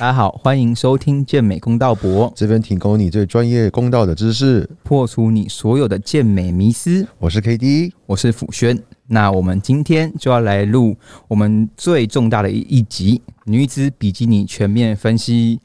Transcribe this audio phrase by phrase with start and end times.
[0.00, 7.06] 大家好，欢迎收听健美公道博，这边提供你最专业公道的知识，破除你所有的健美迷思。
[7.18, 8.82] 我是 K D，我是辅轩。
[9.08, 10.96] 那我们今天就要来录
[11.28, 15.60] 我们最重大的一一集女子比基尼全面分析。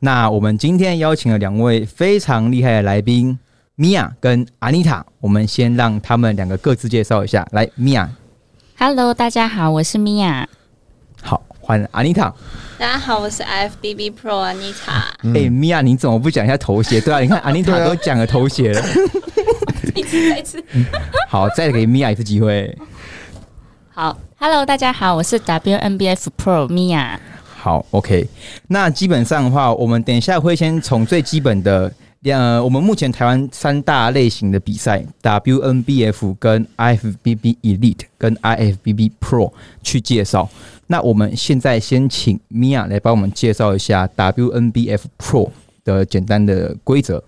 [0.00, 3.38] 那我们今天邀请了两位非常厉害的来宾，
[3.74, 5.02] 米娅跟阿妮塔。
[5.18, 7.48] 我们先让他们两个各自介绍一下。
[7.52, 8.10] 来，米娅
[8.76, 10.46] ，Hello，大家好，我是米娅。
[11.22, 12.32] 好，换阿妮塔。
[12.78, 15.02] 大家好，我是 IFBB Pro Anita。
[15.34, 16.98] 哎、米娅，你怎么不讲一下头衔？
[17.02, 18.82] 对啊，你看阿妮塔都讲了头衔了。
[19.94, 20.64] 一次再一次。
[21.28, 22.74] 好，再给米娅一次机会。
[23.90, 27.20] 好，Hello，大家好，我是 WNBF Pro 米娅。
[27.44, 28.26] 好，OK。
[28.68, 31.92] 那基本上的话，我们等一下会先从最基本的，
[32.36, 40.48] 呃，我们目前台湾三大类型的比赛，WNBF 跟 IFBB Elite 跟 IFBB Pro 去介绍。
[40.88, 45.50] 那我们现在先请 Mia 来帮我们介绍一下 WNBF Pro
[45.84, 47.22] 的简单的规则。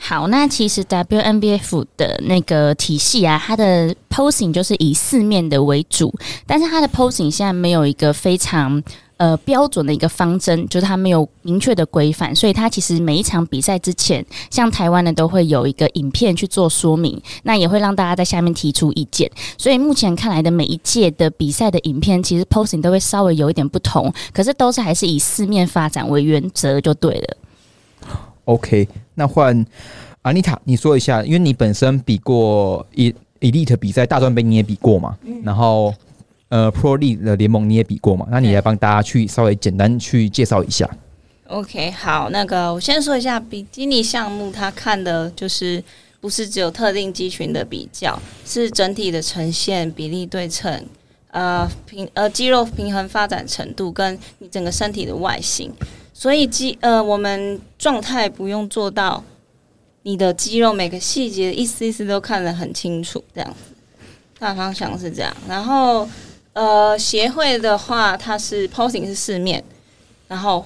[0.00, 6.12] 好，那其实 WNBF 的那个体系啊，它的 posing 就是以四面的为主，
[6.46, 8.80] 但是它的 posing 现在没有一个非常
[9.18, 19.30] 呃标准的一个方针，就是它没有明确的规范，所以它其实每一场比赛之前，像台湾呢都会有一个影片去做说明，那也会让大家在下面提出意见。
[19.58, 27.36] 所以目前看来的每一届的比赛的影片，其实 posting 都会稍微有一点不同，可是都是还是以四面发展为原则就对了。
[28.44, 29.66] OK，那换
[30.22, 35.92] 阿妮塔，你说一下，因为你本身比过 E Elite 比赛，大专杯你也比过嘛，然后
[36.48, 40.88] 呃 Pro League 的联盟你也比过嘛，那你来帮大家去稍微简单去介绍一下。
[41.46, 45.82] OK，好，那个我先说一下比基尼项目，它看的就是
[46.20, 50.84] 不是只有特定肌群的比较，是整体的呈现、比例对称、
[51.30, 55.72] 呃平呃肌肉平衡发展程度跟你整个身体的外形。
[56.12, 59.22] 所以肌呃我们状态不用做到
[60.02, 63.74] 你的肌肉每个细节一丝一丝都看得很清楚，这样子。
[64.38, 66.08] 大方向是这样，然后
[66.58, 69.62] 呃协会的话，它是 posing 是四面，
[70.26, 70.64] 然后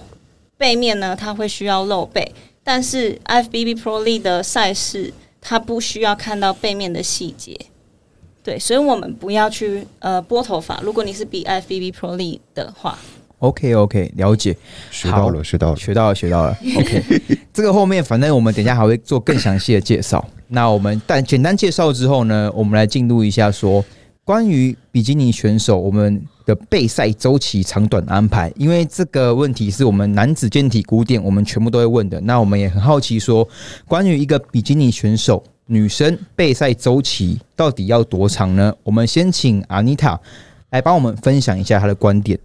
[0.57, 2.33] 背面呢，它会需要露背，
[2.65, 7.55] 但是 FBB Pro League 的赛事，它不需要看到背面的细节。
[8.43, 10.81] 对，所以我们不要去呃拨头发。
[10.83, 12.99] 如果你是比 FBB Pro League 的话
[13.41, 14.57] ，OK OK，了解，
[14.91, 15.77] 学到了，学到了。
[15.77, 16.57] 学到了，学到了。
[16.79, 17.03] OK，
[17.53, 20.27] 这个后面反正我们等一下还会做更详细的介绍。
[20.49, 23.85] 那我们但简单介绍之后呢，我们来进入一下说
[24.25, 32.21] 关于比基尼选手我们的备赛周期长短安排，因为这个问题是我们男子健体古典我们全部都会问的。
[32.21, 33.47] 那我们也很好奇说，
[33.89, 38.73] 关于一个比基尼选手女生备赛周期到底要多长呢？
[38.85, 40.19] 我们先请阿妮塔
[40.71, 42.39] 来帮我们分享一下她的观点。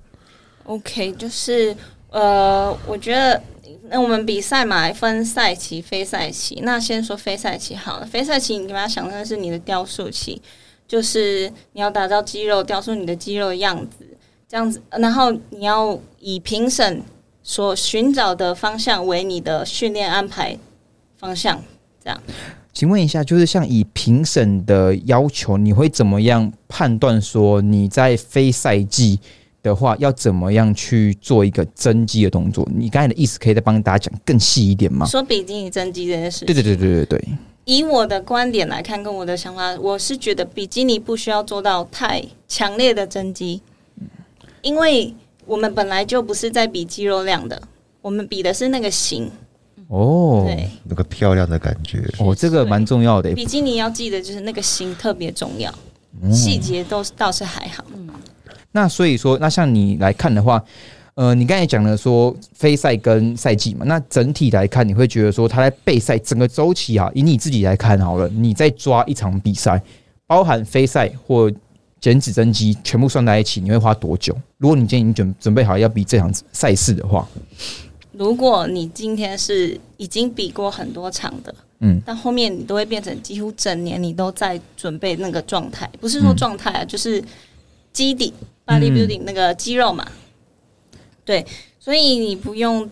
[0.63, 1.75] OK，就是
[2.09, 3.39] 呃，我觉得
[3.89, 6.59] 那我们比赛嘛，分赛期、非赛期。
[6.63, 10.41] 那先说非赛期好了，非赛期你把它想成是你的雕塑期，
[10.87, 14.05] 就是你要打造肌肉，雕塑你的肌肉的样子，
[14.47, 17.01] 这样子，然后你要以评审
[17.43, 20.57] 所寻找的方向为你的训练安排
[21.17, 21.61] 方向，
[22.03, 22.21] 这样。
[22.73, 29.19] 请问一下，就是像以评审的要求，你会怎么样判断说你在非赛季
[29.63, 32.67] 的话，要怎么样去做一个增肌的动作？
[32.71, 35.07] 你刚才的意思可以再帮大家讲更细一点吗？
[35.07, 37.29] 说比基尼增肌这件事情，对对对对对对，
[37.67, 43.61] 以我的观点来看，跟我的想法，我是觉得比基尼不需要做到太强烈的增肌，
[44.61, 45.13] 因为
[45.45, 47.61] 我们本来就不是在比肌肉量的，
[48.01, 49.29] 我们比的是那个型。
[49.89, 53.33] 哦，对，那个漂亮的感觉，哦，这个蛮重要的。
[53.33, 55.69] 比基尼要记得就是那个型特别重要，
[56.22, 57.83] 嗯细节都倒是还好。
[58.72, 60.63] 那所以说，那像你来看的话，
[61.17, 69.81] 呃，你刚才讲了说非赛跟赛季嘛，那整体来看，你会觉得说他在备赛整个周期啊，以你自己来看好了，你在抓一场比赛，
[70.27, 71.51] 包含非赛或
[72.00, 74.31] 减脂增肌全部算在一起，你会花多久？
[74.59, 77.27] 如果你今天已经准准备好要比这场赛事的话，
[78.12, 87.24] 如果你今天是已经比过很多场的，嗯，但后面你都会变成几乎整年你都在准备那个状态，不是说状态啊，就是
[87.91, 88.31] 基底
[88.68, 90.07] bodybuilding 那个肌肉嘛。
[91.27, 91.45] 对，
[91.77, 92.89] 所以你不用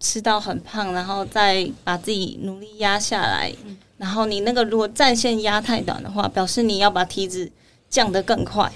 [0.00, 3.52] 吃到很胖，然后再把自己努力压下来。
[3.98, 7.52] 然后你那个如果战线压太短的话，表示你要把体脂
[7.90, 8.72] 降得更快。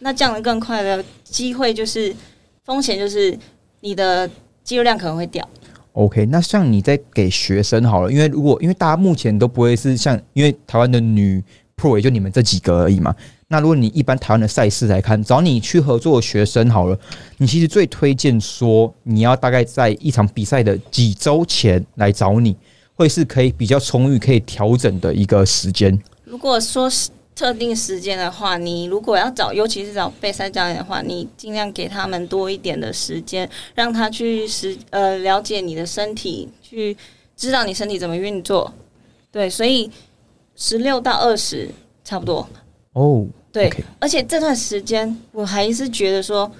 [0.00, 2.14] 那降得更快的机会就是
[2.66, 3.36] 风险就是
[3.80, 4.28] 你的
[4.62, 5.48] 肌肉量可能会掉。
[5.92, 11.42] OK，那像你在给学生好了，因为如果因为大家目前都不会是像，因为台湾的女
[11.74, 13.16] Pro 也就你们这几个而已嘛。
[13.48, 16.98] 那如果你一般台湾的赛事来看，找你去合作的学生好了，
[17.38, 22.56] 你其实最推荐说你要大概在一场比赛的几周前来找你，
[22.96, 25.96] 会是可以比较充裕、可以调整的一个时间。
[26.24, 36.96] 如果说是特定时间的话，你如果要找，尤其是找备赛教练的话，你尽量给他们多一点的时间，让他去实呃了解你的身体，去
[37.36, 38.72] 知道你身体怎么运作。
[39.30, 39.88] 对，所以
[40.56, 41.70] 十六到二十
[42.02, 42.48] 差不多。
[42.96, 46.50] 哦，对而且这段时间我还是觉得说，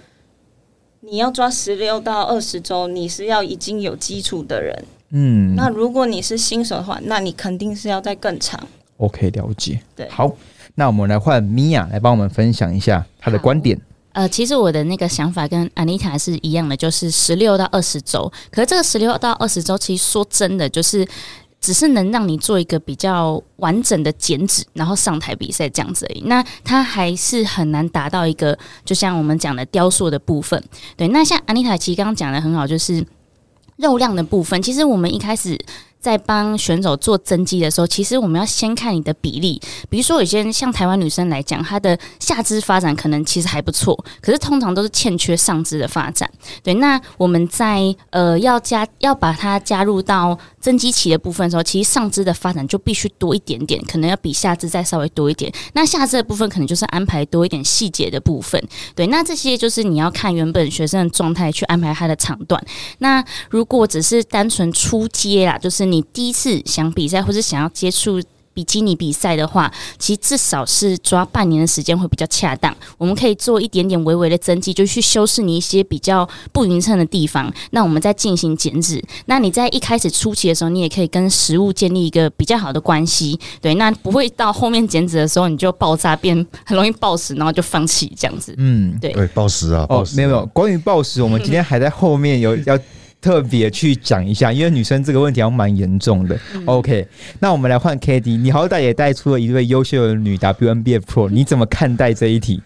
[1.00, 4.84] 你要抓十六到二十周，你是要已经有基础的人。
[5.12, 8.60] 嗯，那如果你是新手的话，那你肯定是要再更长。
[8.98, 9.80] OK，了解。
[9.94, 10.30] 对好，
[10.74, 13.80] 那我们来换米娅来帮我们分享一下她的观点。
[14.12, 18.30] 呃，其实我的那个想法跟安妮塔是一样的，就是十六到二十周。
[18.50, 21.06] 可是这个十六到二十周，其实说真的，就是
[21.66, 26.22] 只是能让你做一个比较完整的剪纸，然后上台比赛这样子而已。
[26.26, 30.62] 那它还是很难达到一个，就像我们讲的雕塑的部分。
[30.96, 33.04] 对，那像安妮塔其实刚刚讲的很好，就是
[33.78, 34.62] 肉量的部分。
[34.62, 35.58] 其实我们一开始。
[36.06, 39.60] 在帮选手做增肌的时候，其实我们要先看你的比例。
[39.90, 46.30] 比如说，有些人像台湾女生来讲，她的下肢发展可能其实还不错，可是通常都是欠缺上肢的发展。
[46.62, 55.52] 对，那我们在呃要加要把它加入到增肌期的部分的时候，其实上肢的发展就必须多一点点，可能要比下肢再稍微多一点。
[55.72, 58.62] 那下肢的部分可能就是安排多一点细节的部分。
[58.94, 62.64] 对，那这些就是你要看原本学生的状态去安排他的长短。
[62.98, 68.20] 那如果只是单纯出街啦，就是你第一次想比赛或是想要接触。
[68.56, 72.74] 比基尼比赛的话，其实至少是抓半年的时间会比较恰当。
[72.96, 77.52] 我们可以做一点点微微的增肌，就去修饰你一些比较不匀称的地方。
[77.72, 79.04] 那我们再进行减脂。
[79.26, 83.38] 那你在一开始初期的时候，你也可以跟食物建立一个比较好的关系。
[83.60, 86.34] 对，那不会到后面减脂的时候你就爆炸，变
[86.64, 88.54] 很容易暴食，然后就放弃这样子。
[88.56, 92.78] 嗯，对对，暴食啊，暴食，哦没有没有，关于暴食，我们今天还在后面有要
[93.26, 96.38] 特别去讲一下，因为女生这个问题好像蛮严重的。
[96.64, 97.04] OK，
[97.40, 102.62] 那我们来换 k d 你好歹也带出了一位优秀的女 WNBA Pro，你怎么看待这一题？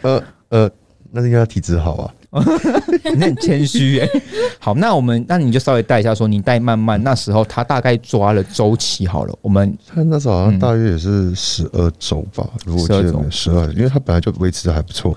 [0.00, 0.70] 呃呃，
[1.10, 2.14] 那应该体质好啊。
[3.12, 4.08] 你很谦虚耶。
[4.58, 15.14] 好，那我们那你就稍微带一下，说你带慢慢那时候他大概抓了周期好了，我们他那时候好像大约也是十二周吧，如果我记12周得没十二，因为他本来就维持的还不错，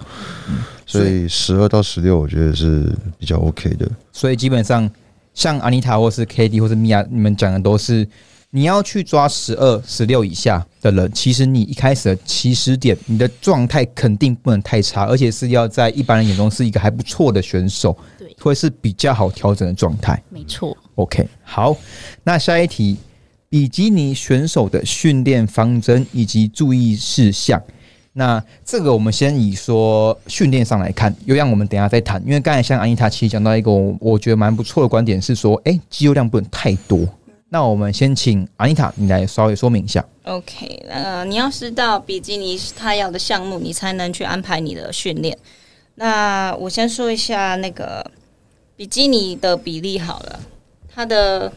[0.99, 3.89] 所以十二到十六我觉得是比较 OK 的。
[4.11, 4.89] 所以基本上
[5.33, 8.07] 像安妮塔或是 k d 或是米娅，你们讲的都是
[8.51, 20.21] 你要去抓十二、十六以下的人，其实你一开始的起始点，你的状态肯定不能太差，而且是要在一般人眼中是一个还不错的选手，对会是比较好调整的状态。
[20.29, 20.77] 没错。
[20.95, 21.75] OK，好，
[22.23, 22.97] 那下一题，
[23.49, 27.59] 比基尼选手的训练方针以及注意事项。
[28.13, 32.21] 那这个我们先以说训练上来看，有样我们等下再谈。
[32.25, 37.07] 因为刚才像安妮塔其实讲到一个我觉得蛮不错的观点是说，哎、肌肉量不能太多。
[37.49, 40.03] 那我们先请安妮塔你来稍微说明一下。
[40.23, 45.37] OK，呃，你要知道比基尼是他要的项目，你才能去安排你的训练。
[45.95, 48.03] 那我先说一下那个
[48.75, 50.39] 比基尼的比例好了，
[50.93, 51.51] 它的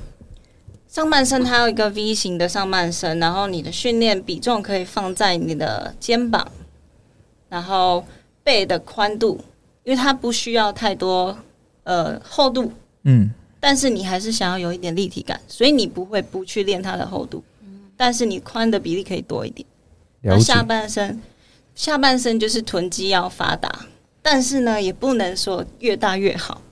[0.97, 6.51] 上半身它有一个 V 型的上半身，然后你的训练比重可以放在你的肩膀，
[7.51, 8.03] 然后
[8.43, 9.39] 背的宽度，
[9.85, 11.37] 因为它不需要太多
[11.85, 13.31] 呃厚度，嗯，
[13.61, 17.45] 但是你还是想要有一点立体感，所以你不会不去练它的厚度，
[17.95, 19.69] 但是你宽的比例可以多一点。
[20.23, 20.63] 那下。
[20.63, 21.21] 半身，
[21.75, 23.85] 下半身就是臀肌要发达，
[24.23, 26.63] 但是呢，也不能说越大越好。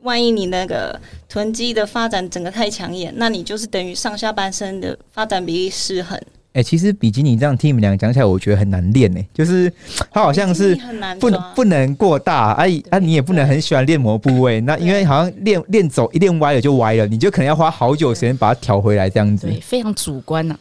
[0.00, 6.18] 对，万一你那个臀肌的发展整个太抢眼，那你就是等于上下半身的发展比例失衡，
[6.52, 9.72] 哎、其实比基尼这样听你们两个讲起来，我觉得很难练呢、就是
[10.10, 11.40] 它好像是很难不能。
[11.54, 19.46] 不能过大，啊啊，你也不能很喜欢练某部位，那因为好像练练走一练歪了就歪了，你就可能要花好久时间把它调回来这样子。
[19.46, 20.58] 对，非常主观呐、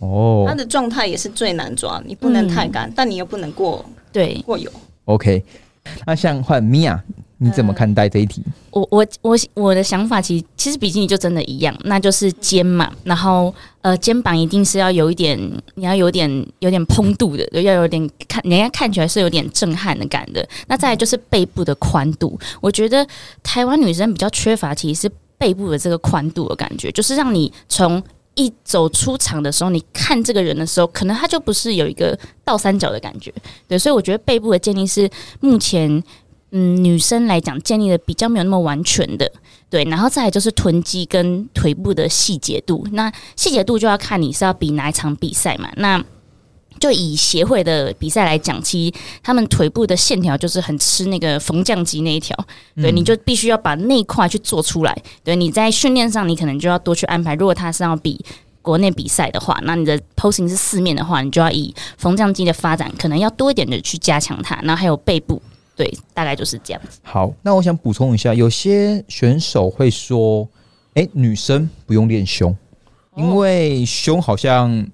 [0.00, 4.70] 哦 它的状态也是最难抓，你不能太干，但你又不能过对过油。
[5.06, 5.42] ，OK。
[6.06, 7.02] 那像换米娅，
[7.38, 8.42] 你怎么看待这一题？
[8.70, 15.38] 我我我我的想法其实其实比基尼就真的一样，那就是肩嘛，然后呃肩膀一定是要有一点，
[15.74, 20.46] 你要有点有点蓬度的，要有点看人家看起来是有点震撼的感的。
[20.68, 23.06] 那再来就是背部的宽度，我觉得
[23.42, 28.02] 台湾女生比较缺乏其实是背部的这个宽度的感觉，就是让你从
[28.36, 33.32] 一走出场的时候，你看这个人的时候，可能他就不是有一个倒三角的感觉，
[33.68, 35.08] 对，所以我觉得背部的建立是
[35.40, 36.02] 目前
[36.56, 39.30] 嗯女生来讲建立的比较没有那么完全的，
[39.68, 46.02] 对，然后再来就是臀肌跟腿部的细节度，那细节度就要看你是要比哪一场比赛嘛，那。
[46.80, 52.36] 就以协会的比赛来讲，其实他们腿部的线条就是很吃那个缝匠肌那一条，
[52.74, 54.94] 对，嗯你就必须要把那一块去做出来。
[55.22, 57.36] 对，你在训练上，你可能就要多去安排。
[57.36, 58.22] 如果他是要比
[58.60, 64.56] 国内比赛的话，那你的 posing 是四面的话，你就要以缝匠肌的发展，可能要多一点的去加强它。
[64.64, 65.40] 然后还有背部，
[65.76, 67.00] 对，大概就是这样子。
[67.02, 70.48] 好，那我想补充一下，有些选手会说，
[70.94, 72.56] 哎、女生不用练胸，
[73.16, 74.86] 因为胸好像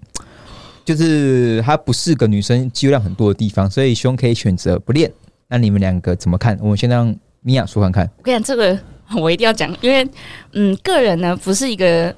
[0.85, 5.13] 就是它不是个女生肌肉量很多的地方，所以胸可以选择不练。
[5.49, 6.57] 那你们两个怎么看？
[6.61, 8.11] 我们先让米娅说看看。
[8.19, 8.79] 我跟你讲，这个
[9.21, 10.09] 我一定要讲，因为
[10.53, 12.15] 嗯，个人呢不是一个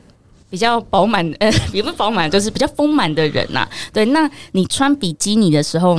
[0.50, 5.98] 比较饱满，呃， 也不是饱满，就是比较丰满的人呐、对，那你穿比基尼的时候，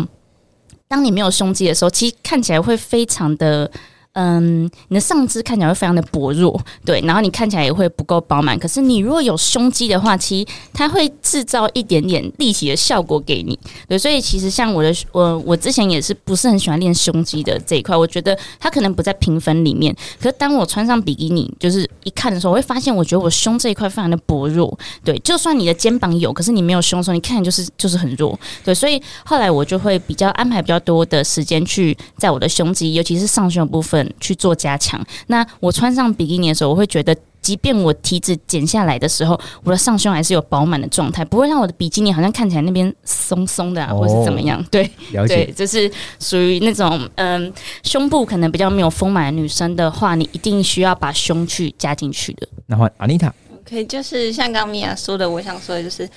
[0.94, 3.72] 当你没有胸肌的时候，其实看起来会非常的。
[4.14, 8.58] 嗯，你的上肢看起来会非常的薄弱，对，然后你看起来也会不够饱满。
[8.60, 19.92] 可是你如果有胸肌的话，其实它会制造一点点立体的效果给你，对，所以其实像我的我我之前也是不是很喜欢练胸肌的这一块，我觉得它可能不在评分里面。
[20.20, 24.78] 可是当我穿上比基尼，就是一看的时候，我会发现，我觉得我胸这一块非常的薄弱。
[25.04, 28.40] 对，就算你的肩膀有，可是你没有胸的时候，你看就是就是很弱。
[28.64, 35.04] 对，所以后来我就会比较安排比较多的时间去在我的胸肌，尤其是上胸的部分去做加强。
[35.28, 37.16] 那我穿上比基尼的时候，我会觉得。
[37.44, 44.66] 即便我体脂减下来的时候，我的上胸还是有饱满的状态，不会让我的比基尼好像看起来那边松松的啊，哦或是怎么样。
[44.72, 45.92] 对，了对，解，就是
[46.22, 47.52] 属于那种嗯，
[47.84, 52.48] 胸部可能比较没有丰满的女生的话，你一定需要把胸去加进去的。
[52.68, 53.34] 那换阿妮塔。
[53.66, 56.10] OK，就是像刚米娅说的，我想说的就是，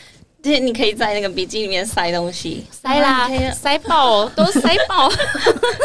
[0.47, 5.11] 就是你可以在那个笔记里面塞东西，塞啦然后你可以，塞爆，都塞爆。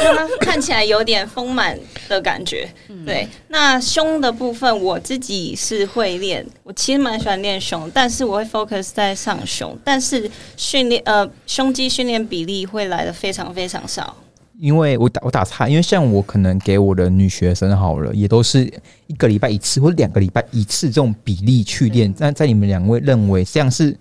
[0.04, 1.76] 让 它 看起来有点丰满
[2.08, 2.70] 的感觉。
[3.04, 14.16] 对，那胸的部分我自己是会练，我其实蛮喜欢练胸，但是我会 focus 在上胸，但是训练呃胸肌训练比例会来的非常非常少。
[14.60, 18.72] 因为我打我打岔，因为像我可能给我的女学生好了，也都是
[19.08, 22.14] 一个礼拜一次或两个礼拜一次这种比例去练。
[22.20, 23.98] 那在你们两位认为这样是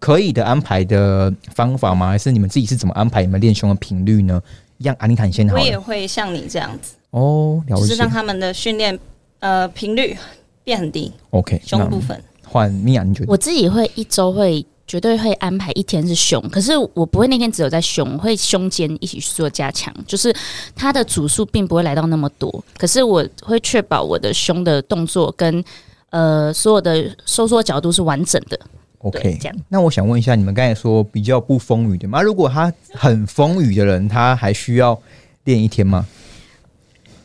[0.00, 2.08] 可以的安排的方法吗？
[2.08, 4.42] 还是你们自己是怎么安排你们练胸的频率呢？
[4.78, 5.78] 一样，阿妮塔你先好我也。
[5.78, 8.08] 会像你这样子，哦，了解就是让。
[8.08, 8.98] 他们的训练
[9.40, 10.16] 呃频率
[10.64, 12.18] 变很低，OK，那胸部分。
[12.48, 13.30] 换米娅，你觉得？
[13.30, 20.34] 我自己会一周会绝对会安排一天是胸，可是我不会那天只有在胸，会胸肩一起去做加强，就是
[20.74, 25.62] 它的组数并不会来到那么多，可是我会确保我的胸的动作跟
[26.08, 28.58] 呃所有的收缩角度是完整的。
[29.02, 32.20] 对 OK，这样那我想问一下，你们刚才说比较不风雨的嘛？
[32.20, 35.00] 如果他很风雨的人，他还需要
[35.44, 36.06] 练一天吗？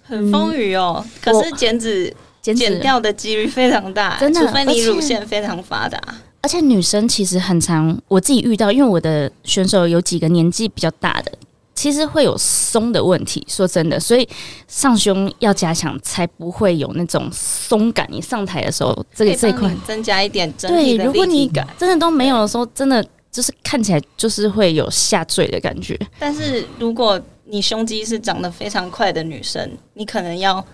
[0.04, 6.00] 很风雨哦，可是减脂减脂减掉的几率非常大，真的除非你乳腺非常发达。
[6.42, 11.32] 而且女生其实很常，我自己遇到，因为我的选手有几个年纪比较大的，
[11.76, 13.46] 其实会有松的问题。
[13.48, 14.28] 说真的，所以
[14.68, 18.08] 上胸要加强，才不会有那种松感。
[18.10, 21.52] 你上台的时候，这个这一块，增加一点整对，体的如果你。
[21.78, 26.00] 真的都没有的时候，真的就是看起来就是会有下坠的感觉。
[26.18, 30.66] 但是如果你胸肌是长得非常快的女生，你可能要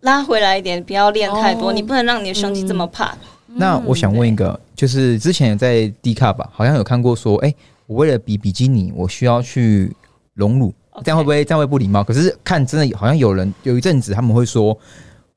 [0.00, 3.16] 拉回来一点，不要练太多，哦你不能让你的胸肌这么怕。
[3.46, 7.54] 那我想问一个，就是之前有在 D 卡吧，好像有看过说，哎、
[7.86, 9.94] 我为了比比基尼，我需要去
[10.34, 10.72] 隆乳，
[11.04, 12.02] 这样会不会这样会不礼貌？
[12.02, 14.76] 可是看真的好像有人有一阵子他们会说，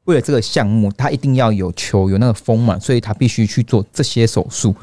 [0.05, 4.73] 为了这个项目，他一定要有球有那个丰满，所以他必须去做这些手术。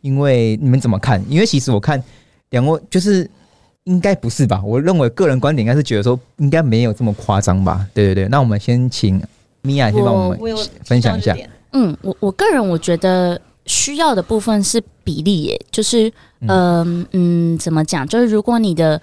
[0.00, 1.22] 因为你们怎么看？
[1.28, 2.02] 因为其实我看
[2.50, 3.28] 两位就是
[3.84, 4.60] 应该不是吧？
[4.64, 7.86] 我认为个人观点应该是觉得说应该没有这么夸张吧？
[7.94, 9.22] 对对对，那我们先请
[9.60, 10.38] 米娅先帮我们
[10.84, 11.36] 分享一下
[11.72, 18.06] 嗯，我我个人我觉得需要的部分是比例耶，就是嗯嗯，怎么讲？
[18.06, 19.00] 就是如果你的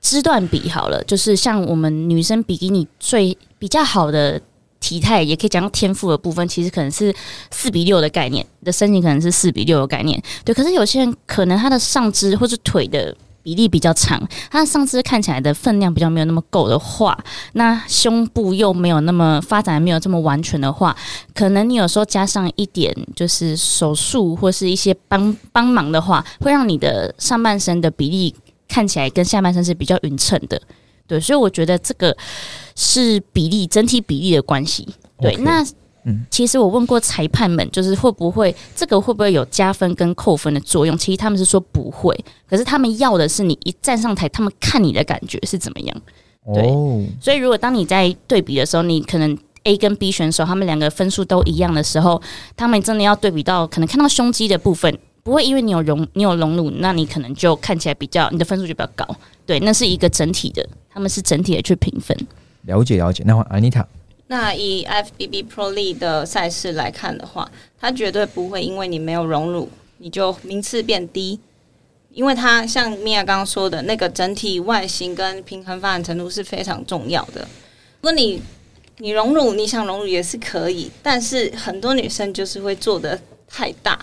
[0.00, 4.40] 肢段比好了，就是像我们女生比基尼最比较好的
[4.80, 7.14] 体态，也可以讲到天赋的部分，其实可能是
[7.50, 10.22] 四比六的概念，你的身形可能是四比六的概念。
[10.44, 13.16] 对，可是有些人可能他的上肢或者腿的。
[13.44, 14.20] 比例比较长，
[14.50, 17.16] 它上肢看起来的分量比较没有那么够的话，
[17.52, 20.96] 那胸部又没有那么发展没有这么完全的话，
[21.34, 28.34] 可能你有时候加上一点就是手术或是一些帮帮忙的话，会让你的上半身的比例
[28.66, 30.60] 看起来跟下半身是比较匀称的。
[31.06, 32.16] 对，所以我觉得这个
[32.74, 34.88] 是比例整体比例的关系。
[35.20, 35.62] 对那
[36.04, 40.96] 嗯其实我问过裁判们，就是会不会这个会不会有加分跟扣分的作用？
[40.96, 42.18] 其实他们是说不会，
[42.48, 46.02] 可是他们要的是你一站上台，他们看你的感觉是怎么样。
[46.52, 52.20] 对哦，所以如果当你在对比的时候，你可能 A 跟 B 选手他们两个分数都一样的时候，
[52.54, 59.16] 他们真的要对比到可能看到胸肌的部分，不会因为你有隆你有隆乳，那你可能就看起来比较你的分数就比较高。
[59.46, 62.14] 对，那是一个整体的，他们是整体的去评分。
[62.66, 63.22] 了解了解。
[63.26, 63.86] 那安妮塔，
[64.26, 71.38] 那以 FBB Pro League 的赛事来看的话，它绝对不会因为你没有荣辱，你就名次变低。
[72.10, 77.40] 因为它像米娅刚刚说的那个整体外形跟平衡发展程度是非常重要的。
[78.00, 78.40] 如果你
[78.98, 83.98] 你荣辱，你想荣辱也是可以，但是很多女生就是会做的太大，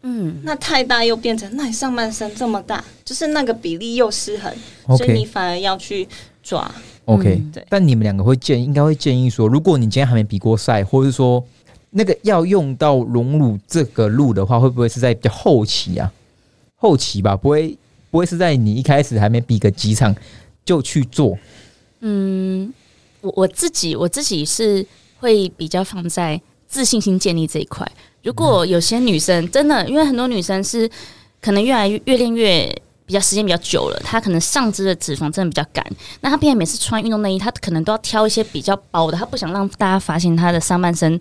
[0.00, 4.50] 嗯，那太大又变成那你上半身这么大，就是那个比例又失衡，
[4.96, 6.08] 所以你反而要去
[6.42, 6.74] 抓。
[7.10, 11.44] OK，、嗯对但你们两个会建应该会建议说，如果你今天还没比过赛，或者是说
[11.90, 16.12] 那个要用到荣辱这个路的话，会不会是在比较后期啊？
[16.76, 17.76] 后期吧，不会
[18.10, 20.14] 不会是在你一开始还没比个几场
[20.64, 21.36] 就去做。
[22.00, 22.72] 嗯，
[23.20, 24.86] 我我自己我自己是
[25.18, 27.86] 会比较放在自信心建立这一块。
[28.22, 30.88] 如果有些女生真的，因为很多女生是
[31.40, 35.84] 可能越来越越练越比较时间比较久了，他可能上肢的脂肪真的比较干，
[36.20, 41.20] 那他平常每次穿运动内衣，他可能都要挑一些比较薄的，他不想让大家发现他的上半身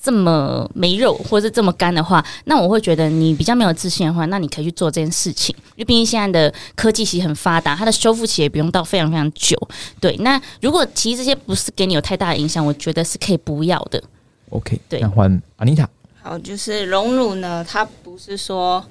[0.00, 9.58] 这么没肉或者是这么干的话，那我会觉得你比较没有自信的话，那你可以去做这件事情，因为毕竟现在的科技其实很发达，它的修复期也不用到非常非常久。
[9.98, 14.00] 对，那如果其实这些不是给你有太大的影响，我觉得是可以不要的。
[14.50, 15.88] OK，对那换安妮塔。
[16.22, 18.82] 好，就是荣辱呢，它不是说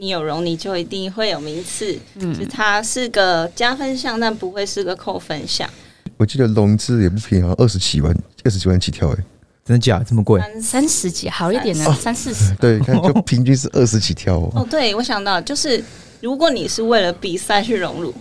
[0.00, 5.68] 你有容你就一定会有名次，嗯就它是个加分项，但不会是个扣分项。
[6.16, 9.16] 我记得融资也不便宜，好像二十几万，二十几万起跳哎。
[9.62, 10.40] 真的假的这么贵？
[10.40, 12.54] 三三十几好一点的，三四十。
[12.54, 14.50] 对，看就平均是二十起跳哦。
[14.56, 15.84] 哦，对，我想到就是，
[16.22, 18.12] 如果你是为了比赛去融入，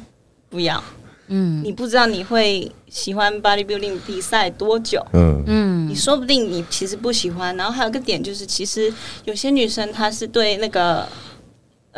[0.49, 0.83] 不要，
[1.27, 5.03] 嗯你不知道你会喜欢 bodybuilding 比赛多久。
[5.13, 8.93] 嗯，嗯你说不定你其实不喜欢，然后还有个点就是，其实
[9.23, 11.07] 有些女生她是对那个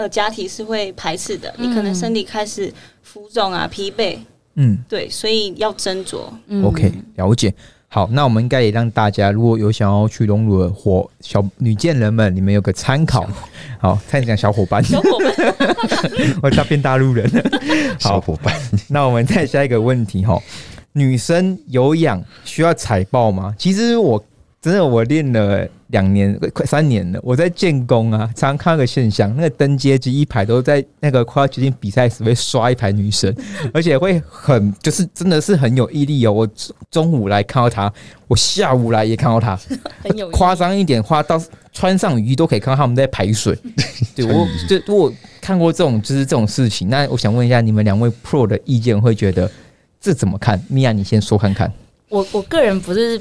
[0.02, 4.18] 呃假体是会排斥的，你可能身体开始浮肿啊、疲惫，
[4.56, 6.24] 嗯对，所以要斟酌。
[6.48, 7.54] 嗯，OK，了解。
[7.88, 13.30] 好，那我们应该也让大家如果有想要去隆乳的伙小女健人们，你们有个参考。
[13.80, 15.76] 好，差点讲小伙伴，小伙伴，
[16.42, 17.44] 我大变大陆人了。
[18.00, 18.56] 好，小伙伴，
[18.88, 20.42] 那我们再下一个问题哈，
[20.94, 23.54] 女生有氧需要踩爆吗？
[23.60, 24.24] 其实我
[24.62, 27.20] 真的我练了两年，快快三年了。
[27.24, 33.36] 我在建工啊，常常看到个现象，那个登阶机一排都在那个快要接近比赛时会刷一排女生，
[33.74, 36.32] 而且会很就是真的是很有毅力哦。
[36.32, 37.92] 我中中午来看到她，
[38.28, 39.60] 我下午来也看到她，
[40.04, 41.42] 很有夸张一点，话到
[41.74, 43.58] 穿上雨衣都可以看到他们在排水。
[44.16, 49.50] 对我就我看过这种就是这种事情，那我想问一下你们两位 Pro 的意见，会觉得
[50.00, 50.64] 这怎么看？
[50.70, 51.74] 米娅，你先说看看。
[52.10, 53.20] 我我个人不是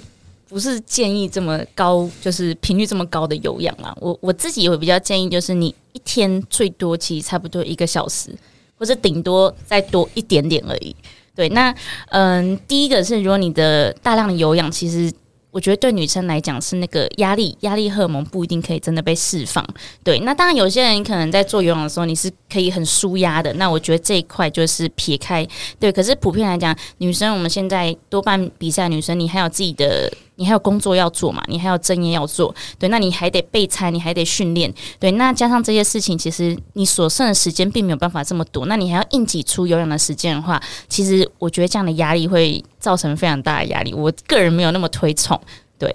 [0.50, 3.96] 不是建议这么高，就是频率这么高的有氧啦。
[4.00, 8.36] 我我自己也会比较建议，就是你一天最多其实差不多一个小时，
[8.76, 10.94] 或者顶多再多一点点而已。
[11.36, 11.72] 对，那
[12.08, 15.10] 嗯，第一个是如果你的大量的有氧，其实
[15.52, 19.64] 我觉得对女生来讲是那个压力，压力荷尔蒙不一定可以真的被释放。
[20.04, 23.52] 对，那当然有些人可能在做有氧的时候，你是可以很舒压的。
[23.54, 25.46] 那我觉得这一块就是撇开
[25.78, 43.92] 对，可是普遍来讲，女生我们现在多半比赛，女生你还有自己的，你还有工作要做嘛，你还有正业要做，对，那你还得备餐，你还得训练，对，那加上这些事情，其实你所剩的时间并没有办法这么多，那你还要硬挤出有氧的时间的话，其实我觉得这样的压力会造成非常大的压力。
[43.92, 45.38] 我个人没有那么推崇，
[45.78, 45.94] 对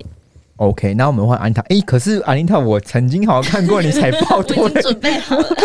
[0.57, 1.61] OK，那我们换安妮塔。
[1.63, 4.55] 诶，可是安妮塔，我曾经好像看过你踩爆 的。
[4.55, 5.55] 已经准备好了，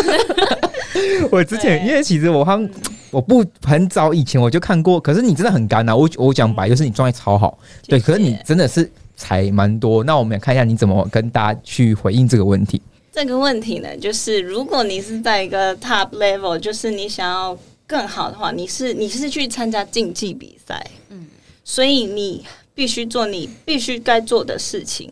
[1.31, 2.69] 我之前因为其实我好像
[3.09, 5.95] 我不很早以前我就看过，可是你真的很干啊！
[5.95, 10.03] 我我讲白就是你状态超好，对，可是你真的是踩蛮多。
[10.03, 12.81] 那我们也看一下你怎么跟大家去回应这个问题。
[13.13, 21.27] 这个问题呢，就是如果你是在一个 top level，就是你想要更好的话，你是你是去参加竞技比赛，嗯，
[21.63, 25.11] 所以你必须做你必须该做的事情。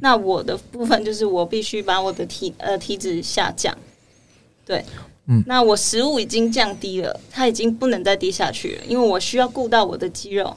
[0.00, 3.76] 那我的部分就是我必须把我的体呃体脂下降，
[4.64, 4.84] 对，
[5.26, 10.56] 嗯那我食物已经降低了，它已经不能再低下去了，因为我需要顾到我的肌肉，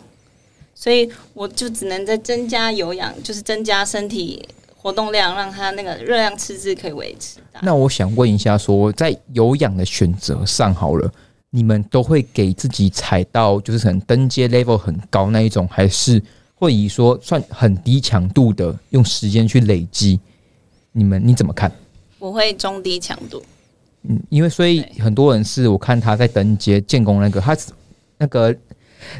[0.73, 7.39] 所以我就只能再增加有氧，就是增加身体活动量，让它那个热量赤字可以维持。
[7.61, 11.11] 那我想问一下说在有氧的选择上好了，
[11.49, 16.21] 你们都会给自己踩到就是可能登阶 level 很高那一种，还是
[16.63, 20.19] 会以说算很低强度的用时间去累积？
[20.91, 21.71] 你们你怎么看？
[22.19, 23.43] 我会中低强度，
[24.03, 27.57] 嗯，因为所以很多人是我看他在登阶建工那个，他
[28.17, 28.55] 那个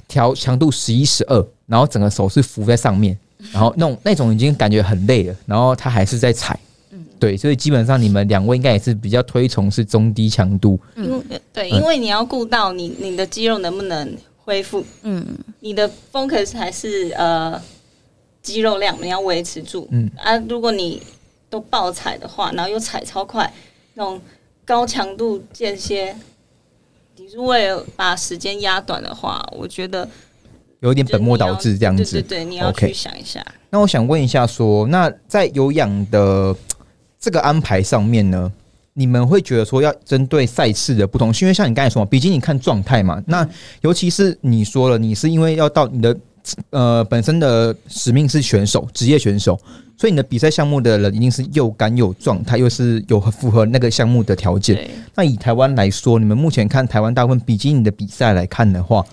[0.07, 3.17] 调强度十一十二，然后整个手是浮在上面，
[3.51, 6.57] 然后那种 那种已经感觉很累了，然后他还是在踩。
[7.19, 10.77] 对，所以基本上你们两位应该也是比较推崇是中低强度。
[10.95, 15.25] 嗯对，嗯因为你要顾到你你的肌肉能不能恢复，嗯，
[15.61, 17.61] 你的 focus 还是呃
[18.41, 19.87] 肌肉量，你要维持住。
[19.91, 21.01] 嗯啊，如果你
[21.49, 23.51] 都爆踩的话，然后又踩超快，
[23.93, 24.19] 那种
[24.65, 26.15] 高强度间歇，
[27.15, 30.07] 你是为了把时间压短的话，我觉得
[30.81, 32.03] 有一点本末倒置这样子。
[32.03, 33.45] 对对对，你要去想一下。
[33.69, 36.55] 那我想问一下说那在有氧的
[37.19, 38.51] 这个安排上面呢，
[38.93, 43.47] 你们会觉得说要针对赛事的不同，是因为像你刚才说嘛，毕竟你看状态嘛，那
[43.81, 46.17] 尤其是你说了，你是因为要到你的
[46.69, 49.59] 呃本身的使命是选手，职业选手，
[49.97, 54.89] 所以你的比赛项目的人一定是又干又有状态，又是有符合那个项目的条件。
[55.15, 59.03] 那以台湾来说，你们目前看台湾大部分比基尼的比赛来看的话，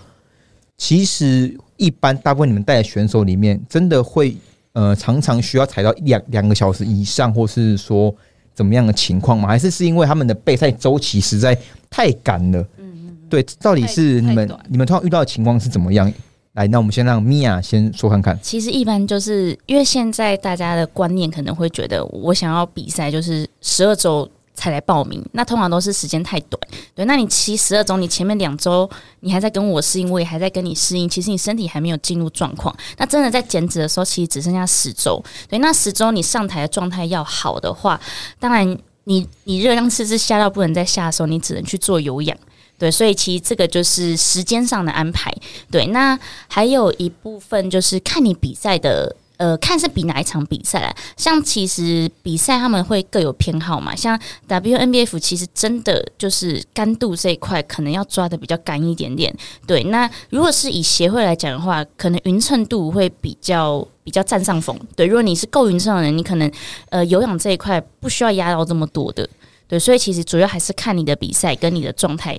[0.77, 4.37] 其实一般大部分你们带的选手里面，真的会
[4.73, 8.15] 呃常常需要踩到一两两个小时以上，或是说
[8.55, 9.49] 怎么样的情况吗？
[9.49, 11.57] 还是是因为他们的备赛周期实在
[11.89, 12.67] 太赶了？
[12.79, 16.13] 嗯对，到底是你们你们通常遇到的情况是怎么样？
[16.55, 18.37] 来，那我们先让米娅先说看看。
[18.43, 26.61] 其实一般就是因为现在大家的观念可能会觉得，我想要比赛就是十二周才来报名，那通常都是时间太短。
[26.95, 28.89] 对，那你骑十二周，你前面两周
[29.21, 32.75] 你还在跟我适应，我也还在跟你适应，其实你身体还没有进入状况。
[32.99, 35.23] 那真的在减脂的时候，其实只剩下十周。
[35.49, 37.99] 对，那十周你上台的状态要好的话，
[38.39, 42.37] 当然你你热量赤字下到不能再下的时候，你只能去做有氧。
[42.77, 45.33] 对，所以其实这个就是时间上的安排。
[45.71, 49.17] 对，那还有一部分就是看你比赛的。
[49.41, 50.95] 呃，看是比哪一场比赛啦。
[51.17, 59.35] 像其实比赛他们会各有偏好嘛，像 WNBF 其实真的就是干度这一块可能要抓的比较干一点点。
[59.67, 64.79] 对，那如果是以协会来讲的话，可能匀称度会比较比较占上风。
[64.95, 66.53] 对，如果你是够匀称的人，你可能
[66.91, 69.27] 呃有氧这一块不需要压到这么多的。
[69.67, 72.39] 对，所以其实主要还是看你的比赛跟你的状态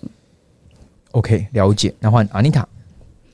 [1.13, 1.91] OK，了解。
[1.99, 2.67] 那换阿妮塔。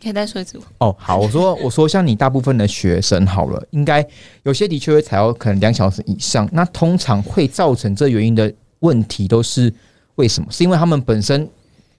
[0.01, 0.65] 可以再说一次吗？
[0.79, 4.05] 哦，好，我说 我说像你大部分的学生好了，应该
[4.43, 6.47] 有些的确会踩到可能两小时以上。
[6.51, 9.73] 那通常会造成这原因的问题都是
[10.15, 10.47] 为什么？
[10.51, 11.49] 是因为他们本身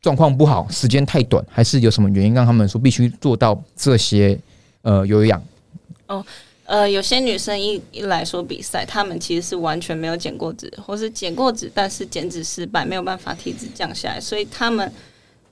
[0.01, 4.39] 状况不好，时间太短，还是有什么原因让他们说必须做到这些
[4.83, 5.43] 呃有氧？
[6.07, 6.25] 哦
[6.65, 14.93] 呃，有些女生一一来说比赛，她们其实是完全没有减过脂，或是减过脂，但是减脂失败，没有办法体脂降下来，所以她们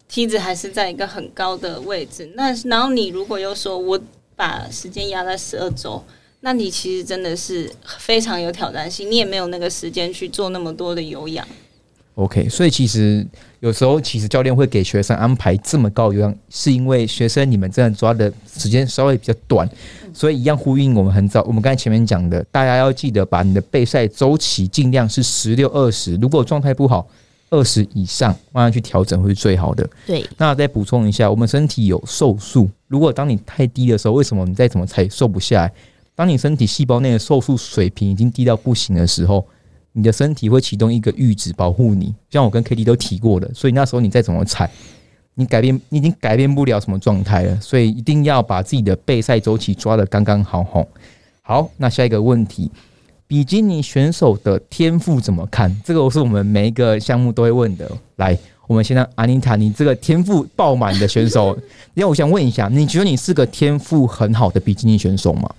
[0.08, 2.30] 梯子还是在一个很高的位置。
[2.34, 4.00] 那然后你如果又说我
[4.34, 6.02] 把时间压在十二周，
[6.40, 11.46] 那你其实真的是非常有挑战性，你也没有那个时间去做那么多的有氧。
[12.14, 13.26] OK，所以其实
[13.60, 19.68] 有时候其实教练会给学生安排这么高有氧，是因为学生你们这样抓的时间稍微比较短，
[20.14, 27.06] 所以一样呼应我们很早我们刚才前面讲的，大家要记得把你的备赛周期尽量是十六二十，如果状态不好，
[27.50, 29.88] 二十以上慢慢去调整会是最好的。
[30.06, 35.72] 对那再补充一下，我们身体有瘦素，如果当你太低的时候，为什么你再怎么踩瘦不下来？
[36.14, 39.46] 当你身体细胞内的瘦素水平已经低到不行的时候，
[39.92, 44.70] 你的身体会启动一个阈值保护你，像我跟 k d 都提过的，所以那时候你再怎么踩，
[45.34, 50.88] 你改变你已经改变不了什么状态了，所以一定要把自己的备赛周期抓得刚刚好吼。
[51.42, 52.70] 好，那下一个问题，
[53.28, 55.74] 比基尼选手的天赋怎么看？
[55.84, 57.90] 这个是我们每一个项目都会问的。
[58.16, 58.36] 来，
[58.66, 61.56] 我们先让阿妮塔，你这个天赋爆满的选手，
[61.94, 65.50] 因为我想问一下，你觉得你是个天赋很好的比基尼选手吗？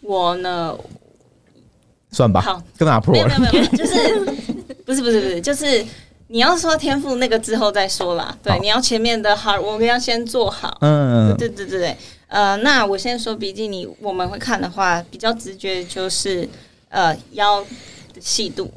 [0.00, 0.74] 我呢，
[2.10, 3.34] 算吧，好，跟拿没 pro 有没。
[3.34, 4.20] 有没有，就是
[4.84, 5.84] 不是不是不是，就是
[6.28, 8.36] 你要说天赋那个之后再说啦。
[8.42, 10.76] 对，你要前面的 hard work 要先做好。
[10.80, 11.96] 嗯，对对对对，
[12.28, 16.46] 呃，那我先说比基尼，我们会看的话，比较直觉就是
[16.94, 17.60] 呃腰
[18.14, 18.70] 的细度，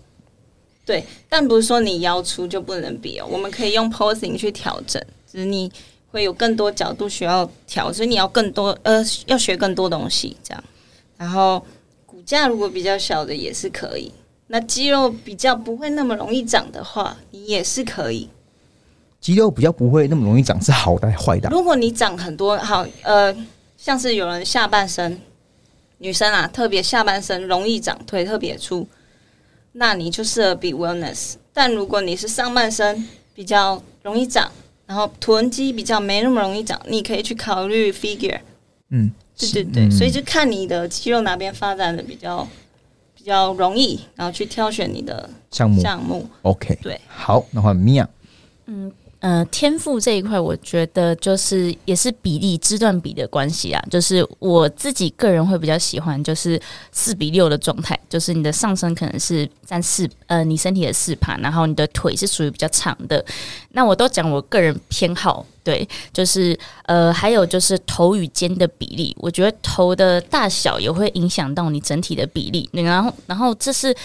[0.83, 4.99] 对，但不是说你腰粗就不能比哦，我们可以用 posing 去调整，
[5.31, 5.71] 只是你
[6.11, 10.63] 会有更多角度需要调，所以你要更多呃要学更多东西这样，
[11.15, 11.63] 然后
[12.07, 14.11] 骨架如果比较小的也是可以，
[14.47, 18.27] 那肌肉比较不会那么容易长的话，你也是可以。
[19.19, 21.51] 肌肉比较不会那么容易长，是好的还是坏的啊？
[21.51, 23.35] 如果你长很多，好，呃，
[23.75, 25.19] 像是有人下半身，
[25.99, 28.87] 女生啊，特别下半身容易长，腿特别粗，
[29.73, 31.35] 那你就适合比 wellness。
[31.53, 34.51] 但如果你是上半身比较容易长，
[34.85, 38.39] 然后臀肌比较没那么容易长，你可以去考虑 figure。
[38.89, 42.47] 嗯，对对对，嗯所以就看你的肌肉哪边发展的比较
[43.15, 46.29] 比较容易，然后去挑选你的项目项目。
[46.43, 48.07] OK，对，好，那换米娅。
[49.19, 53.83] 呃，天赋这一块，我觉得就是也是比例肢段比的关系啊。
[53.89, 63.25] 就是我自己个人会比较喜欢，就是四比六的状态，就是你的上身可能是占四呃你身体的四盘，然后你的腿是属于比较长的。
[63.71, 72.69] 那我都讲我个人偏好，对，就是呃还有就是头与肩的比例，我觉得头的大小也会影响到你整体的比例。
[72.71, 73.95] 然后然后这是。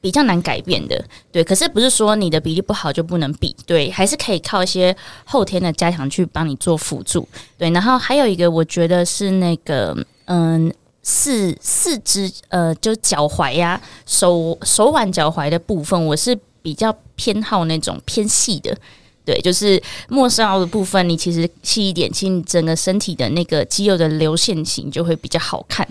[0.00, 7.26] 比较难改变的，对，可是不是说你的比例不好就不能比，对，还是可以靠一些后天的加强去帮你做辅助，
[7.58, 7.70] 对。
[7.70, 18.76] 然后还有一个，我觉得是那个，嗯，四四肢，呃，就脚踝呀、手手腕、脚踝的部分，我是比较偏好那种偏细的，
[19.24, 25.88] 对，就是末梢的部分，你其实细一点，其实你整个身体的那个肌肉的流线型就会比较好看，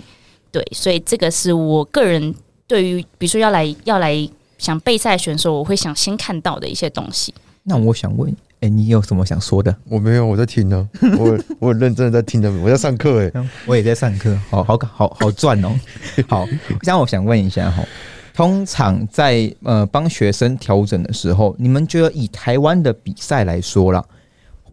[0.50, 2.34] 对，所以这个是我个人。
[2.66, 7.32] 对于比如说要来要来想备赛选手，我会想先看到的一些东西。
[7.62, 9.74] 那我想问，哎，你有什么想说的？
[9.88, 15.72] 我没有，我在听 呢，我我很认真的在听的，我在上课哎， 我也在上课，好好好好赚哦。
[16.28, 16.46] 好，
[16.82, 17.84] 这样我想问一下哈，
[18.32, 24.04] 通常在呃帮学生调整的时候，你们觉得以台湾的比赛来说啦，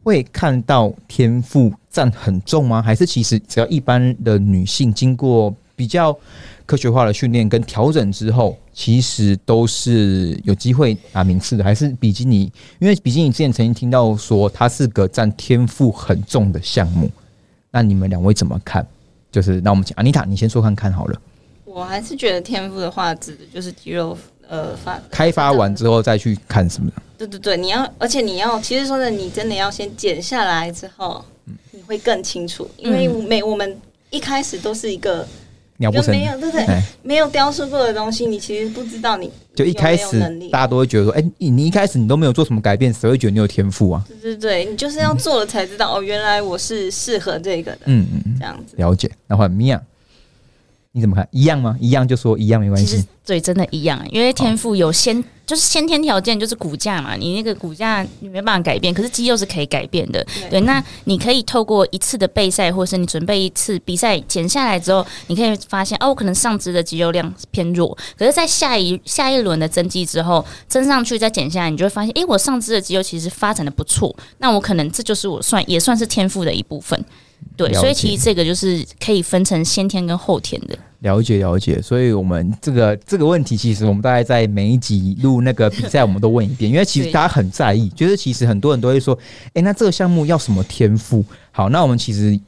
[0.04, 2.82] 会看到天赋占很重吗？
[2.82, 6.18] 还是其实只要一般的女性经过比较？
[6.66, 11.64] 科学化的训练跟调整之后，其实都是有机会拿名次的。
[11.64, 17.12] 还是比基尼，因为比基尼之前曾经听到说它是个占天赋很重的项目。
[17.70, 18.88] 那你们两位怎么看？
[19.30, 21.22] 就是那我们请安妮塔，你先说看看好了。
[21.66, 27.02] 我还是觉得天赋的话，指的就是肌肉呃发开发完之后再去看什么的。
[27.18, 31.26] 对对对，你要，而且你要，其实说的，你真的要先减下来之后，
[31.72, 33.78] 你会更清楚，因为每我们
[34.12, 35.28] 一开始都是一个。
[35.92, 36.82] 没有，对不对？
[37.02, 39.18] 没有雕塑过的东西，你其实不知道。
[39.18, 40.20] 你就一开始，
[40.52, 47.80] 大家都会觉得说：“哎，你你一开始你都没有做什么改变，谁会觉得你有天赋啊？”对对对，你就是要做了才知道哦，原来我是适合这个的。
[47.86, 49.10] 嗯嗯，这样子了解。
[49.28, 49.82] 那换米娅，
[50.96, 51.28] 你怎么看？
[51.32, 51.76] 一样吗？
[51.82, 53.04] 一样就说一样没关系。
[53.26, 55.24] 对，真的一样，因为天赋有先。
[55.46, 60.26] 就是先天条件，就是骨架嘛，你那个骨架你没办法改变，可是肌肉是可以改变的。
[60.50, 77.04] 对，那你可以透过一次的备赛，或者是你准备一次比赛减下来之后，你可以发现哦，我可能上肢的肌肉量偏弱，可是，在下一下一轮的增肌之后，增上去再减下来，你就会发现，诶，我上肢的肌肉其实发展的不错，那我可能这就是我算也算是天赋的一部分。
[77.56, 80.78] 对，所以其实这个就是可以分成先天跟后天的。
[81.00, 89.18] 了解了解，所以我们这个这个问题，其实我们大概在每一集录那个比赛，我们都问一遍，因为其实大家很在意，觉得其实很多人都会说，
[89.54, 91.24] 哎，那这个项目要什么天赋？
[91.52, 92.40] 好，那我们其实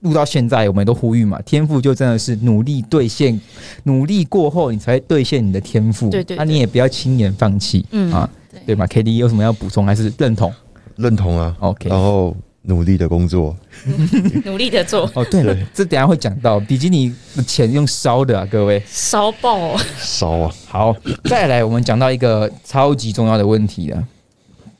[0.00, 3.40] 录到现在，我们都呼吁嘛，天赋就真的是努力兑现，
[3.84, 6.10] 努力过后你才会兑现你的天赋。
[6.10, 8.28] 对对，那你也不要轻言放弃，嗯啊，
[8.66, 10.52] 对吧 k D 有什么要补充还是认同？
[10.96, 12.36] 认同啊，OK，然后。
[12.66, 13.54] 努力的工作，
[14.44, 15.10] 努力的做。
[15.14, 20.54] 哦，对了，这等下会讲到比基尼的钱用烧的啊，各位烧爆，烧啊！
[20.66, 24.02] 好，再来，我们讲到一个超级重要的问题了：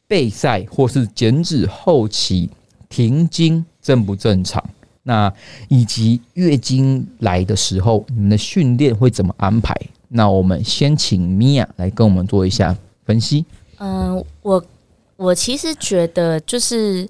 [0.09, 2.49] 备赛或是减脂后期
[2.89, 4.65] 停经正不正常？
[5.03, 5.31] 那
[5.69, 9.75] 以及月经来的时候，你们的训练会怎么安排？
[10.09, 13.45] 那我们先请米娅来跟我们做一下分析。
[13.77, 14.65] 嗯，我
[15.17, 17.07] 我其实觉得就是。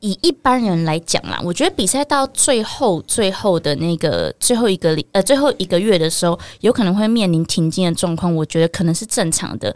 [0.00, 9.74] 以一般人来讲啦，我觉得比赛到最后最后的那个最后一个里呃最后一个月的时候，有可能会面临停经的状况，我觉得可能是正常的。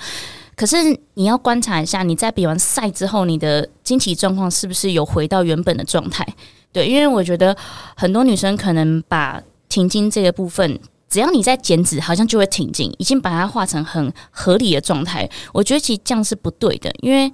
[0.56, 0.76] 可是
[1.14, 6.26] 你要观察一下，你在比完赛之后，你的经期状况是不是有回到原本的状态？
[6.72, 7.54] 对，因为我觉得
[7.94, 15.28] 很多女生可能把停经这个部分，只要你在减脂，好像就会停经，已经把它化成很合理的状态。
[15.52, 17.30] 我觉得其实这样是不对的，因为。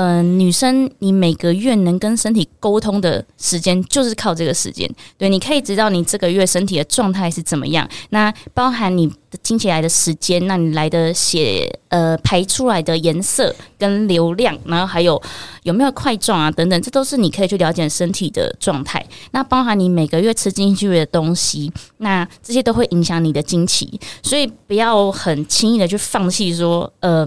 [0.00, 4.88] 嗯，女生，你每个月能跟身体沟通的时间就是靠这个时间。
[5.16, 7.88] 对，你可以知道你这个月身体的状态是怎么样。
[8.10, 15.20] 那包含你的经起来的时间，那你来的血呃排出来的颜色跟流量，然后还有
[15.64, 19.04] 有没有块状啊等等，这都是你可以去了解身体的状态。
[19.32, 27.26] 那包含你每个月吃进去的东西，那这些都会影响你的经期，所以不要很轻易的去放弃说呃。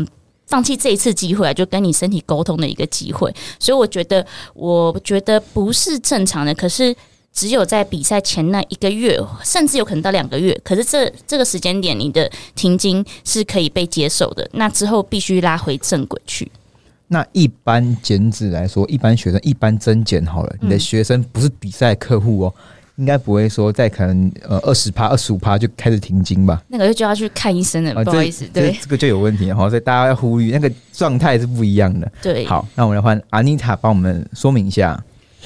[0.51, 6.53] 放弃这一次机会啊，就跟你身体沟通的一个机会，所以我觉得，我觉得不是正常的。
[6.53, 6.93] 可是，
[7.31, 14.45] 只有在比赛前那一个月，甚至有可能到两个月，可是这这个时间点，你的停经是可以被接受的。
[14.51, 16.51] 那之后必须拉回正轨去。
[17.07, 22.53] 那一般减脂来说，一般学生一般增减好了，你的学生不是比赛客户哦。
[23.01, 26.61] 应该不会说在可能呃二十趴、二十五趴就开始停经吧？
[26.67, 32.11] 那个就要去看医生了，啊，不好意思，对这个就有问题哈，所以大家要呼吁那个状态是不一样的。
[32.21, 35.03] 对，好，那我们来换阿妮塔帮我们说明一下。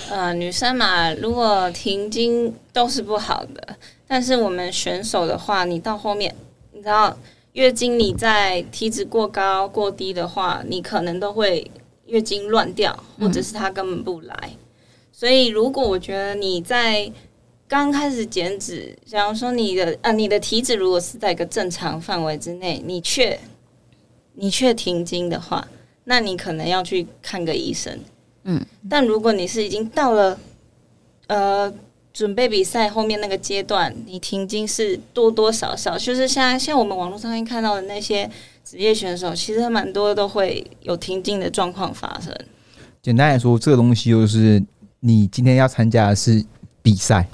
[0.09, 6.35] 呃，女生嘛，如果停经都是不好的，但是我们选手的话，你到后面，
[6.73, 7.17] 你知道
[7.53, 11.71] 月经你在体脂过高过低的话，你可能都会
[12.07, 14.35] 月经乱掉，或者是它根本不来。
[15.13, 17.09] 所以，如果我觉得你在
[17.67, 23.39] 刚开始减脂，假如说你的啊你的体脂如果是在一个正常范围之内，你却
[24.33, 25.67] 你却停经的话，
[26.03, 27.99] 那你可能要去看个医生。
[28.43, 30.39] 嗯，但如果你是已经到了
[31.27, 31.73] 呃
[32.13, 38.29] 准备比赛后面那个阶段，你停经是多多少少，就是像像我们网络上面看到的那些
[38.63, 42.31] 职业选手，其实蛮多都会有停经的状况发生。
[43.01, 44.63] 简单来说，这个东西就是
[44.99, 46.45] 你今天要参加的是
[46.83, 47.27] 比赛，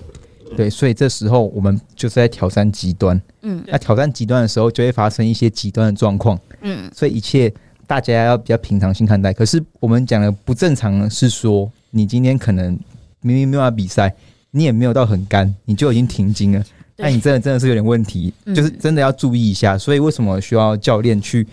[0.55, 3.19] 对，所以这时候我们就是在挑战极端。
[3.41, 7.51] 嗯那挑战极端的时候，就会发生一些极端的状况，嗯所以一切
[7.87, 9.33] 大家要比较平常心看待。
[9.33, 12.77] 可是我们讲的不正常的是说，你今天可能
[13.21, 14.13] 明明没有要比赛，
[14.51, 16.63] 你也没有到很干，你就已经停经了，
[16.95, 19.77] 对那你真的真的是有点问题，嗯就是真的要注意一下。
[19.77, 21.47] 所以为什么需要教练去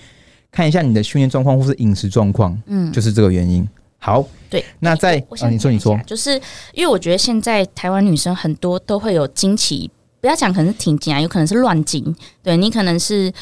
[0.50, 3.66] 看一下你的训练状况或是饮食状况，嗯，就是这个原因。
[3.98, 4.64] 好，对。
[4.80, 6.34] 那在啊，我想你说你说就是
[6.72, 12.16] 因为我觉得现在台湾女生很多都会有经期，不要讲可能是停经啊，有可能是乱经。
[12.42, 13.32] 对你可能是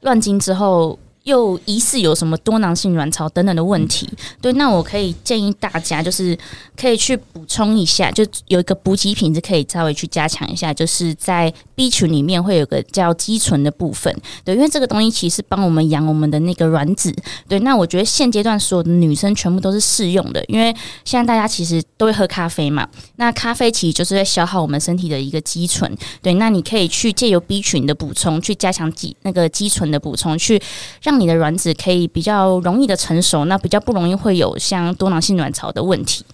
[0.00, 0.98] 乱经之后。
[1.26, 4.08] 又疑似有什么多囊性卵巢等等的问题，
[4.40, 6.38] 对，那我可以建议大家，就是
[6.76, 17.12] 可以去补充一下，就有一个补给品是可以稍微去加强一下，就是在 B 群里面会有个叫肌醇的部分，对，因为这个东西其实帮我们养我们的那个卵子，
[17.48, 20.72] 对，那我觉得现阶段所有的女生全部都是适用的，因为
[21.04, 30.62] 现在大家其实都会喝咖啡嘛，那咖啡其实就是在消耗我们身体的一个肌醇，对，那你可以去借由 B 群的补充，去加强肌那个肌醇的补充，去
[31.02, 36.24] 让你的卵子可以比较容易的成熟，那比较不容易会有像多囊性卵巢的问题。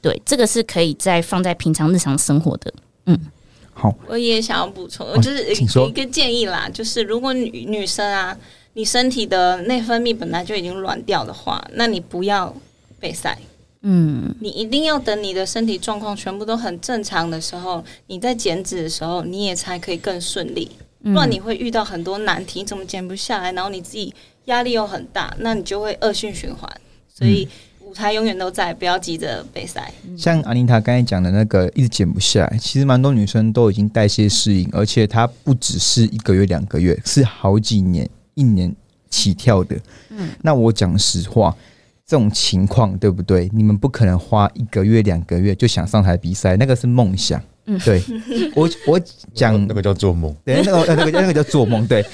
[0.00, 2.74] 对，这个是可以在放在平常日常生活的。
[3.06, 3.18] 嗯。
[3.74, 8.36] 好，我也想要补充，哦就是一个建议啦，就是如果女女生啊，
[8.74, 12.54] 你身体的内分泌本来就已经乱掉的话，那你不要
[13.00, 13.38] 备赛，
[13.80, 20.70] 嗯，你一定要等你的身体状况全部都很正常的时候，你在减脂的时候，你也才可以更顺利。
[21.02, 24.14] 不然你会遇到很多难题，你怎么减不下来，然后你自己
[24.46, 26.70] 压力又很大，那你就会恶性循环。
[27.08, 27.48] 所以
[27.80, 29.92] 舞台永远都在，不要急着备赛。
[30.16, 38.74] 像阿妮塔刚才讲的那个一直减不下来，其实蛮多女生都已经代谢适应，而且它不只是一个月、两个月，是好几年、一年
[39.10, 39.76] 起跳的。
[40.08, 41.54] 嗯，那我讲实话，
[42.06, 43.50] 这种情况对不对？
[43.52, 47.40] 你们不可能花一个月、两个月就想上台比赛，那个是梦想。
[47.66, 48.02] 嗯对
[48.56, 49.00] 我我
[49.32, 51.86] 讲那个叫做梦，对，那个那个那个叫做梦。
[51.86, 52.04] 对，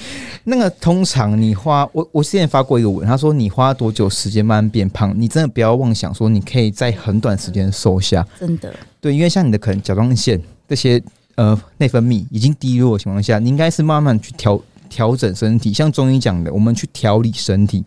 [0.43, 8.25] 那个通常你花我我之前发过一个文，他说你花多久时间慢慢变胖，你真的不要妄想说你可以在很短时间瘦下。
[8.39, 11.01] 真的，对，因为像你的可能甲状腺这些
[11.35, 15.73] 呃内分泌已经低落的情况下，你应该是慢慢去调调整身体。
[15.73, 17.83] 像中医讲的，我们去调理身体，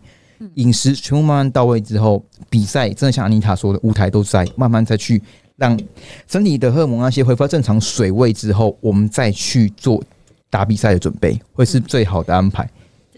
[0.55, 5.21] 饮食全部慢慢到位之后，比赛真的像安妮塔说的，舞台都在，慢慢再去
[5.55, 5.79] 让
[6.27, 10.03] 身体的荷尔蒙那些恢复到正常水位之后，我们再去做
[10.49, 12.67] 打比赛的准备，会是最好的安排。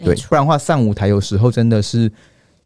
[0.03, 2.11] 对，不然的话上舞台有时候真的是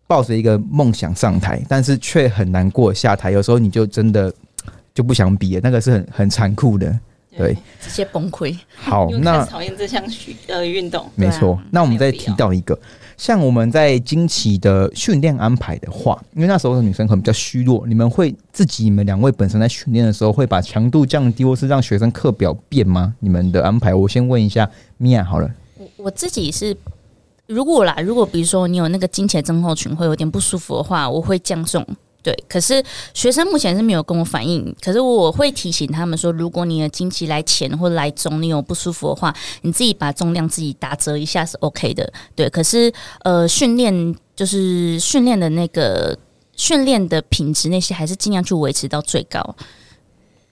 [0.08, 4.34] 抱着一个梦想上台，但是却很难过下台，有时候你就真的
[4.94, 7.00] 就不想比了，那个是很很残酷的。
[7.38, 8.58] 对，直接崩溃。
[8.76, 11.10] 好，那讨厌这项运呃运动。
[11.16, 11.58] 没错。
[11.72, 12.78] 那我们再提到一个，
[13.20, 23.14] 像我们在经期的训练安排的话，因为那时候的女生可能比较虚弱，你们会自己你们两位本身在训练的时候会把强度降低，或是让学生课表变吗？
[23.20, 25.52] 你们的安排，我先问一下米娅好了。
[25.78, 26.74] 我我自己是，
[27.46, 31.86] 如果啦，如果比如说你有那个经前症候群会有点不舒服的话，我会降重。
[32.22, 42.12] 对，可是学生目前是没有跟我反映，可是我会提醒他们说，如果你的经期来前或来中，你有不舒服的话，你自己把重量自己打折一下是 OK 的。
[42.36, 42.92] 对，可是
[43.24, 46.18] 呃，训练就是训练的那个
[46.58, 49.56] 训练的品质那些，还是尽量去维持到最高。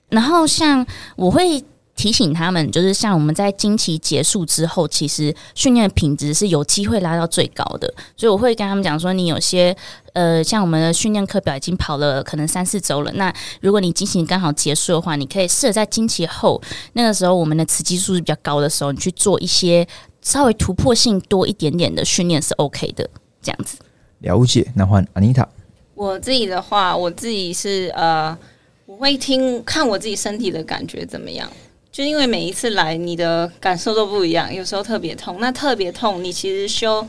[0.09, 1.61] 然后像我会
[1.97, 7.93] 提醒他们，就是像我们在经期结束之后，其实训练的品质是有机会拉到最高的。
[8.15, 9.75] 所以我会跟他们讲说，你有些
[10.13, 16.61] 呃，像我们的训练课表已经跑了可能三四周了，那如果你经期刚好结束的话，你可以试着在经期后
[16.93, 19.85] 那个时候，我们的雌激素是比较高的时候，你去做一些
[20.21, 23.09] 稍微突破性多一点点的训练是 OK 的，
[23.41, 23.77] 这样子。
[24.19, 25.47] 了解，那换安妮塔。
[25.95, 28.37] 我自己的话，我自己是呃，
[28.85, 31.51] 我会听看我自己身体的感觉怎么样。
[31.97, 37.03] 就因为每一次来，你的感受都不一样，有时候特别痛，那特别痛，你其实休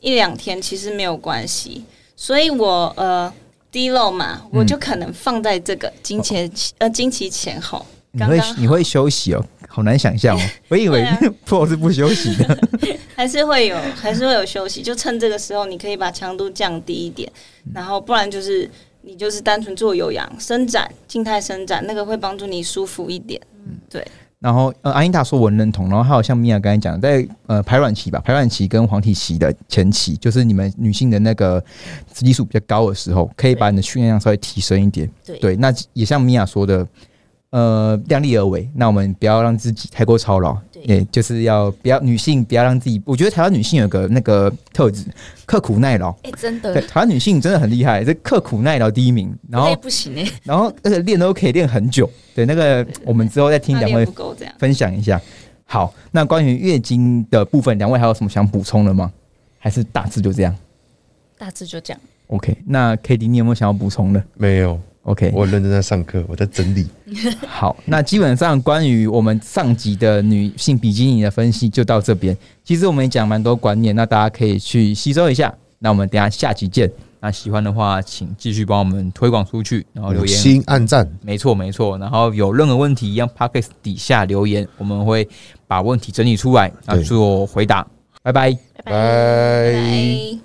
[0.00, 1.84] 一两天其实没有关系。
[2.16, 3.32] 所以我呃
[3.70, 7.86] 低漏嘛，我就可能放在这个经前呃经期前后。
[8.10, 10.40] 你会你会休息哦，好难想象哦。
[10.66, 12.58] 我以为对啊 Pro 是不休息的。
[13.14, 14.82] 还是会有，还是会有休息。
[14.82, 17.30] 就趁这个时候，你可以把强度降低一点，
[17.72, 18.68] 然后不然就是
[19.04, 23.40] 你就是单纯做有氧伸展、静态伸展，那个会帮助你舒服一点。
[23.66, 24.06] 嗯，对
[24.40, 31.58] 然后呃，阿英达说我认同，然后还有像米娅刚才讲，在呃排卵期吧，排卵期跟黄体期的前期，就是你们女性的那个
[32.12, 35.10] 雌激素比较高的时候，可以把你的训练量稍微提升一点。
[35.24, 36.86] 对对，那也像米娅说的，
[37.54, 38.68] 呃，量力而为。
[38.74, 45.04] 那我们不要让自己太过操劳，对也就是要不要女性不要让自己，我觉得台湾女性有个那个特质，
[45.46, 46.10] 刻苦耐劳。
[46.24, 52.10] 哎、真的对，，台湾女性真的很厉害，这刻苦耐劳第一名，然后不行哎、 然后而且练都可以练很久。
[52.34, 54.04] 对，那个我们之后再听两位。
[54.58, 55.20] 分享一下。
[55.64, 59.12] 好，那关于月经的部分，两位还有什么想补充的吗？
[59.58, 60.54] 还是大致就这样
[61.38, 62.00] 大致就这样。
[62.26, 66.86] ？OK，那 K D 你有没有想要补充的没有，？OK，我认真在上课，我在整理。
[67.46, 72.36] 好，那基本上关于我们上集的女性比基尼的分析就到这边。
[72.64, 75.54] 其实我们也讲蛮多观念，那大家可以去吸收一下。
[75.78, 76.90] 那我们等一下下集见。
[77.20, 81.96] 那喜欢的话，请继续帮我们推广出去，然后留言心按赞，没错，没错。
[81.96, 85.26] 然后有任何问题，一样 p o c k e t 底下留言，我们会
[85.66, 87.86] 把问题整理出来，然后做回答。
[88.22, 88.52] 拜拜。
[88.52, 88.92] 拜拜。
[88.92, 89.72] 拜。
[89.72, 90.43] 拜。